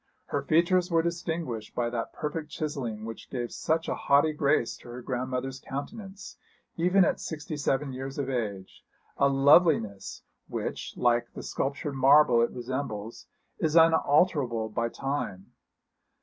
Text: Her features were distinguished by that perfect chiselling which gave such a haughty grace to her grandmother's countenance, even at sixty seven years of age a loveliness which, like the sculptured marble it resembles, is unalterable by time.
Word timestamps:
Her 0.25 0.41
features 0.41 0.89
were 0.89 1.03
distinguished 1.03 1.75
by 1.75 1.91
that 1.91 2.11
perfect 2.11 2.49
chiselling 2.49 3.05
which 3.05 3.29
gave 3.29 3.51
such 3.51 3.87
a 3.87 3.93
haughty 3.93 4.33
grace 4.33 4.75
to 4.77 4.87
her 4.89 5.01
grandmother's 5.03 5.59
countenance, 5.59 6.37
even 6.75 7.05
at 7.05 7.19
sixty 7.19 7.55
seven 7.55 7.93
years 7.93 8.17
of 8.17 8.27
age 8.27 8.83
a 9.17 9.27
loveliness 9.29 10.23
which, 10.47 10.95
like 10.97 11.31
the 11.35 11.43
sculptured 11.43 11.93
marble 11.93 12.41
it 12.41 12.49
resembles, 12.49 13.27
is 13.59 13.75
unalterable 13.75 14.69
by 14.69 14.89
time. 14.89 15.51